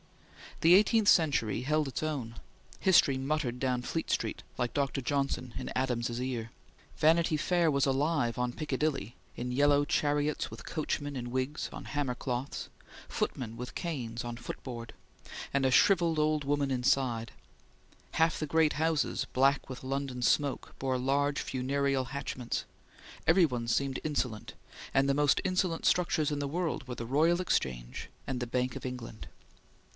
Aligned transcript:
The 0.61 0.73
eighteenth 0.75 1.07
century 1.07 1.61
held 1.61 1.87
its 1.87 2.03
own. 2.03 2.35
History 2.79 3.17
muttered 3.17 3.59
down 3.59 3.81
Fleet 3.83 4.09
Street, 4.11 4.43
like 4.57 4.73
Dr. 4.73 5.01
Johnson, 5.01 5.53
in 5.57 5.71
Adams's 5.75 6.21
ear; 6.21 6.51
Vanity 6.97 7.35
Fair 7.37 7.71
was 7.71 7.87
alive 7.87 8.37
on 8.37 8.53
Piccadilly 8.53 9.15
in 9.35 9.51
yellow 9.51 9.85
chariots 9.85 10.51
with 10.51 10.65
coachmen 10.65 11.15
in 11.15 11.31
wigs, 11.31 11.69
on 11.73 11.85
hammer 11.85 12.13
cloths; 12.13 12.69
footmen 13.09 13.57
with 13.57 13.73
canes, 13.75 14.23
on 14.23 14.35
the 14.35 14.41
footboard, 14.41 14.93
and 15.53 15.65
a 15.65 15.71
shrivelled 15.71 16.19
old 16.19 16.43
woman 16.43 16.69
inside; 16.69 17.31
half 18.13 18.39
the 18.39 18.47
great 18.47 18.73
houses, 18.73 19.25
black 19.33 19.67
with 19.69 19.83
London 19.83 20.21
smoke, 20.23 20.75
bore 20.77 20.97
large 20.97 21.39
funereal 21.39 22.05
hatchments; 22.05 22.65
every 23.25 23.45
one 23.45 23.67
seemed 23.67 23.99
insolent, 24.03 24.53
and 24.93 25.07
the 25.09 25.15
most 25.15 25.41
insolent 25.43 25.85
structures 25.85 26.31
in 26.31 26.39
the 26.39 26.47
world 26.47 26.87
were 26.87 26.95
the 26.95 27.05
Royal 27.05 27.39
Exchange 27.41 28.09
and 28.27 28.39
the 28.39 28.47
Bank 28.47 28.75
of 28.75 28.85
England. 28.85 29.27